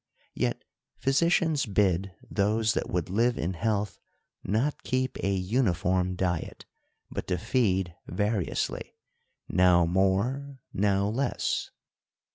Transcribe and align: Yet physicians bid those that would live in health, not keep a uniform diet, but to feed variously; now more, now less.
Yet 0.33 0.63
physicians 0.97 1.67
bid 1.67 2.15
those 2.27 2.73
that 2.73 2.89
would 2.89 3.07
live 3.11 3.37
in 3.37 3.53
health, 3.53 3.99
not 4.43 4.81
keep 4.81 5.15
a 5.23 5.31
uniform 5.31 6.15
diet, 6.15 6.65
but 7.11 7.27
to 7.27 7.37
feed 7.37 7.93
variously; 8.07 8.95
now 9.47 9.85
more, 9.85 10.57
now 10.73 11.07
less. 11.07 11.69